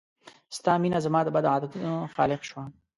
[0.57, 2.63] ستا مينه زما د بدو عادتونو خالق شوه